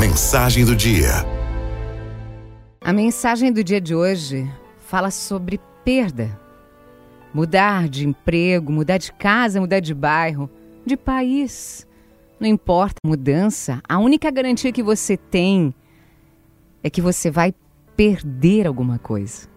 Mensagem 0.00 0.64
do 0.64 0.74
dia. 0.74 1.10
A 2.80 2.90
mensagem 2.90 3.52
do 3.52 3.62
dia 3.62 3.78
de 3.78 3.94
hoje 3.94 4.50
fala 4.78 5.10
sobre 5.10 5.60
perda. 5.84 6.40
Mudar 7.34 7.86
de 7.86 8.08
emprego, 8.08 8.72
mudar 8.72 8.96
de 8.96 9.12
casa, 9.12 9.60
mudar 9.60 9.80
de 9.80 9.92
bairro, 9.92 10.48
de 10.86 10.96
país. 10.96 11.86
Não 12.40 12.48
importa 12.48 12.94
mudança, 13.04 13.82
a 13.86 13.98
única 13.98 14.30
garantia 14.30 14.72
que 14.72 14.82
você 14.82 15.18
tem 15.18 15.74
é 16.82 16.88
que 16.88 17.02
você 17.02 17.30
vai 17.30 17.52
perder 17.94 18.66
alguma 18.66 18.98
coisa. 18.98 19.50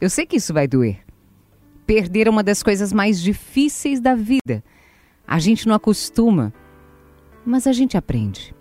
Eu 0.00 0.08
sei 0.08 0.24
que 0.24 0.36
isso 0.36 0.54
vai 0.54 0.68
doer. 0.68 1.04
Perder 1.84 2.28
é 2.28 2.30
uma 2.30 2.44
das 2.44 2.62
coisas 2.62 2.92
mais 2.92 3.20
difíceis 3.20 4.00
da 4.00 4.14
vida. 4.14 4.62
A 5.26 5.40
gente 5.40 5.66
não 5.66 5.74
acostuma, 5.74 6.54
mas 7.44 7.66
a 7.66 7.72
gente 7.72 7.96
aprende. 7.96 8.56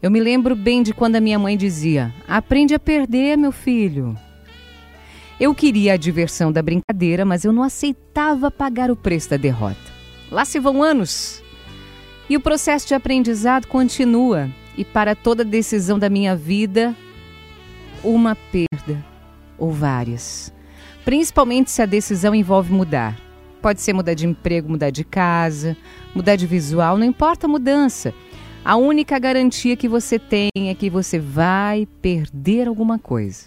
Eu 0.00 0.12
me 0.12 0.20
lembro 0.20 0.54
bem 0.54 0.82
de 0.82 0.94
quando 0.94 1.16
a 1.16 1.20
minha 1.20 1.38
mãe 1.38 1.56
dizia: 1.56 2.14
Aprende 2.26 2.72
a 2.72 2.78
perder, 2.78 3.36
meu 3.36 3.50
filho. 3.50 4.16
Eu 5.40 5.54
queria 5.54 5.94
a 5.94 5.96
diversão 5.96 6.52
da 6.52 6.62
brincadeira, 6.62 7.24
mas 7.24 7.44
eu 7.44 7.52
não 7.52 7.62
aceitava 7.62 8.50
pagar 8.50 8.90
o 8.90 8.96
preço 8.96 9.30
da 9.30 9.36
derrota. 9.36 9.76
Lá 10.30 10.44
se 10.44 10.58
vão 10.58 10.82
anos. 10.82 11.42
E 12.28 12.36
o 12.36 12.40
processo 12.40 12.86
de 12.86 12.94
aprendizado 12.94 13.66
continua. 13.66 14.48
E 14.76 14.84
para 14.84 15.16
toda 15.16 15.44
decisão 15.44 15.98
da 15.98 16.08
minha 16.08 16.36
vida, 16.36 16.94
uma 18.04 18.36
perda 18.36 19.04
ou 19.56 19.72
várias. 19.72 20.52
Principalmente 21.04 21.70
se 21.70 21.82
a 21.82 21.86
decisão 21.86 22.34
envolve 22.34 22.72
mudar. 22.72 23.16
Pode 23.60 23.80
ser 23.80 23.92
mudar 23.92 24.14
de 24.14 24.26
emprego, 24.26 24.68
mudar 24.68 24.90
de 24.90 25.02
casa, 25.02 25.76
mudar 26.14 26.36
de 26.36 26.46
visual, 26.46 26.96
não 26.96 27.04
importa 27.04 27.46
a 27.46 27.50
mudança. 27.50 28.14
A 28.68 28.76
única 28.76 29.18
garantia 29.18 29.74
que 29.74 29.88
você 29.88 30.18
tem 30.18 30.50
é 30.54 30.74
que 30.74 30.90
você 30.90 31.18
vai 31.18 31.88
perder 32.02 32.68
alguma 32.68 32.98
coisa. 32.98 33.46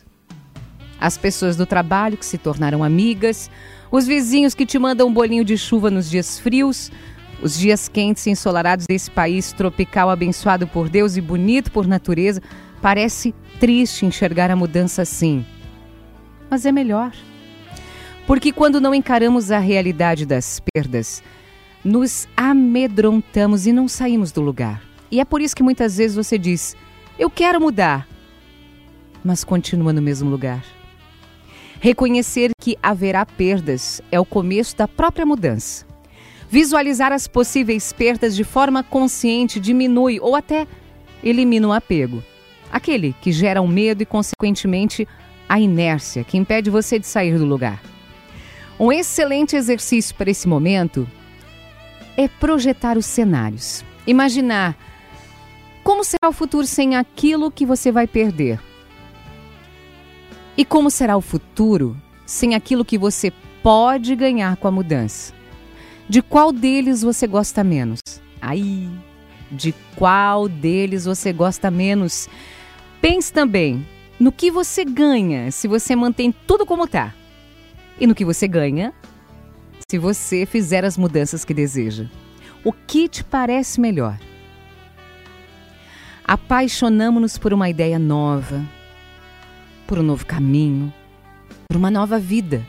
As 1.00 1.16
pessoas 1.16 1.56
do 1.56 1.64
trabalho 1.64 2.18
que 2.18 2.26
se 2.26 2.40
tornaram 2.40 2.84
amigas, 2.84 3.48
os 3.92 4.08
vizinhos 4.08 4.56
que 4.56 4.66
te 4.66 4.80
mandam 4.80 5.08
um 5.08 5.14
bolinho 5.14 5.46
de 5.46 5.56
chuva 5.60 5.92
nos 5.92 6.10
dias 6.10 6.40
frios, 6.40 6.92
os 7.40 7.56
dias 7.56 7.88
quentes 7.88 8.26
e 8.26 8.32
ensolarados 8.32 8.88
desse 8.88 9.12
país 9.12 9.54
tropical 9.54 10.10
abençoado 10.10 10.66
por 10.66 10.90
Deus 10.90 11.16
e 11.16 11.22
bonito 11.22 11.72
por 11.72 11.86
natureza. 11.86 12.42
Parece 12.82 13.32
triste 13.60 14.08
enxergar 14.08 14.50
a 14.50 14.56
mudança 14.56 15.04
assim. 15.04 15.46
Mas 16.50 16.66
é 16.66 16.72
melhor. 16.72 17.14
Porque 18.26 18.52
quando 18.52 18.82
não 18.82 18.96
encaramos 18.96 19.52
a 19.52 19.60
realidade 19.60 20.26
das 20.26 20.60
perdas, 20.74 21.22
nos 21.86 22.28
amedrontamos 22.36 23.68
e 23.68 23.72
não 23.72 23.88
saímos 23.88 24.32
do 24.32 24.42
lugar. 24.42 24.90
E 25.12 25.20
é 25.20 25.26
por 25.26 25.42
isso 25.42 25.56
que 25.56 25.62
muitas 25.62 25.98
vezes 25.98 26.16
você 26.16 26.38
diz: 26.38 26.76
Eu 27.20 27.30
quero 27.30 27.60
mudar, 27.60 28.08
mas 29.24 29.44
continua 29.44 29.92
no 29.92 30.02
mesmo 30.02 30.30
lugar. 30.30 30.64
Reconhecer 31.80 32.52
que 32.60 32.78
haverá 32.82 33.26
perdas 33.26 34.02
é 34.12 34.20
o 34.20 34.26
começo 34.26 34.78
da 34.78 34.88
própria 34.88 35.26
mudança. 35.26 35.86
Visualizar 36.50 37.12
as 37.12 37.28
possíveis 37.28 37.92
perdas 37.92 38.36
de 38.36 38.44
forma 38.44 38.84
consciente 38.84 39.60
diminui 39.60 40.20
ou 40.20 40.36
até 40.36 40.68
elimina 41.24 41.68
o 41.68 41.74
apego. 41.74 42.24
Aquele 42.72 43.16
que 43.22 43.32
gera 43.32 43.62
o 43.62 43.66
um 43.66 43.68
medo 43.68 44.04
e, 44.04 44.06
consequentemente, 44.06 45.08
a 45.50 45.60
inércia 45.60 46.24
que 46.24 46.38
impede 46.38 46.70
você 46.70 47.00
de 47.00 47.08
sair 47.08 47.38
do 47.38 47.46
lugar. 47.46 47.82
Um 48.80 48.92
excelente 48.92 49.56
exercício 49.56 50.14
para 50.16 50.30
esse 50.30 50.48
momento 50.48 51.08
é 52.16 52.28
projetar 52.28 52.98
os 52.98 53.06
cenários. 53.06 53.84
Imaginar 54.06 54.76
como 55.84 56.04
será 56.04 56.30
o 56.30 56.34
futuro 56.34 56.66
sem 56.66 56.96
aquilo 56.96 57.52
que 57.52 57.66
você 57.66 57.92
vai 57.92 58.08
perder. 58.08 58.60
E 60.56 60.64
como 60.64 60.92
será 60.92 61.18
o 61.18 61.22
futuro 61.22 61.98
sem 62.26 62.56
aquilo 62.56 62.86
que 62.86 62.98
você 62.98 63.32
pode 63.64 64.16
ganhar 64.16 64.58
com 64.58 64.68
a 64.68 64.72
mudança? 64.72 65.34
De 66.08 66.22
qual 66.22 66.52
deles 66.52 67.02
você 67.02 67.26
gosta 67.26 67.64
menos? 67.64 68.00
Aí, 68.42 68.90
de 69.52 69.74
qual 69.96 70.48
deles 70.48 71.06
você 71.06 71.34
gosta 71.34 71.72
menos? 71.72 72.30
Pense 73.02 73.32
também 73.32 73.86
no 74.20 74.32
que 74.32 74.52
você 74.52 74.86
ganha 74.86 75.52
se 75.52 75.68
você 75.68 75.96
mantém 75.96 76.32
tudo 76.32 76.66
como 76.66 76.84
está 76.84 77.14
e 78.00 78.06
no 78.06 78.14
que 78.14 78.26
você 78.26 78.48
ganha 78.48 78.94
se 79.90 79.98
você 79.98 80.46
fizer 80.46 80.86
as 80.86 80.98
mudanças 80.98 81.44
que 81.44 81.54
deseja. 81.54 82.06
O 82.64 82.72
que 82.72 83.10
te 83.10 83.24
parece 83.24 83.82
melhor? 83.82 84.18
Apaixonamos-nos 86.32 87.38
por 87.38 87.54
uma 87.54 87.70
ideia 87.70 88.00
nova, 88.00 88.66
por 89.86 90.00
um 90.00 90.02
novo 90.02 90.26
caminho, 90.26 90.94
por 91.68 91.76
uma 91.76 91.92
nova 91.92 92.18
vida. 92.18 92.66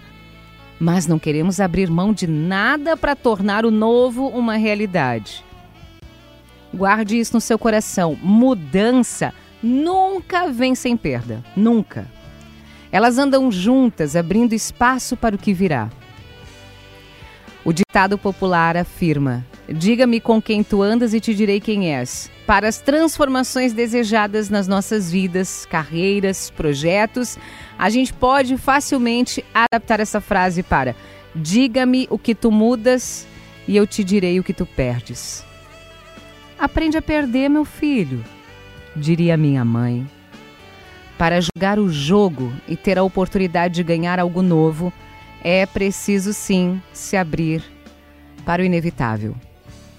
Mas 0.80 1.06
não 1.06 1.16
queremos 1.16 1.60
abrir 1.60 1.88
mão 1.88 2.12
de 2.12 2.26
nada 2.26 2.96
para 2.96 3.14
tornar 3.14 3.64
o 3.64 3.70
novo 3.70 4.26
uma 4.26 4.56
realidade. 4.56 5.44
Guarde 6.74 7.16
isso 7.16 7.34
no 7.34 7.40
seu 7.40 7.56
coração. 7.56 8.18
Mudança 8.20 9.32
nunca 9.62 10.48
vem 10.48 10.74
sem 10.74 10.96
perda. 10.96 11.40
Nunca. 11.54 12.08
Elas 12.90 13.16
andam 13.16 13.48
juntas, 13.52 14.16
abrindo 14.16 14.54
espaço 14.54 15.16
para 15.16 15.36
o 15.36 15.38
que 15.38 15.54
virá. 15.54 15.88
O 17.64 17.72
ditado 17.72 18.18
popular 18.18 18.76
afirma: 18.76 19.46
Diga-me 19.68 20.20
com 20.20 20.42
quem 20.42 20.62
tu 20.62 20.82
andas 20.82 21.14
e 21.14 21.20
te 21.20 21.34
direi 21.34 21.60
quem 21.60 21.94
és. 21.94 22.30
Para 22.46 22.68
as 22.68 22.78
transformações 22.78 23.72
desejadas 23.72 24.50
nas 24.50 24.66
nossas 24.66 25.10
vidas, 25.10 25.64
carreiras, 25.66 26.50
projetos, 26.50 27.38
a 27.78 27.88
gente 27.88 28.12
pode 28.12 28.56
facilmente 28.56 29.44
adaptar 29.54 30.00
essa 30.00 30.20
frase 30.20 30.62
para: 30.62 30.96
Diga-me 31.34 32.06
o 32.10 32.18
que 32.18 32.34
tu 32.34 32.50
mudas 32.50 33.26
e 33.66 33.76
eu 33.76 33.86
te 33.86 34.02
direi 34.02 34.40
o 34.40 34.44
que 34.44 34.52
tu 34.52 34.66
perdes. 34.66 35.44
Aprende 36.58 36.96
a 36.96 37.02
perder, 37.02 37.48
meu 37.48 37.64
filho, 37.64 38.24
diria 38.94 39.36
minha 39.36 39.64
mãe. 39.64 40.06
Para 41.16 41.40
jogar 41.40 41.78
o 41.78 41.88
jogo 41.88 42.52
e 42.66 42.76
ter 42.76 42.98
a 42.98 43.02
oportunidade 43.02 43.74
de 43.74 43.84
ganhar 43.84 44.18
algo 44.18 44.42
novo, 44.42 44.92
é 45.42 45.64
preciso 45.66 46.32
sim 46.32 46.82
se 46.92 47.16
abrir 47.16 47.62
para 48.44 48.62
o 48.62 48.64
inevitável, 48.64 49.36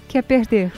que 0.08 0.18
é 0.18 0.22
perder. 0.22 0.72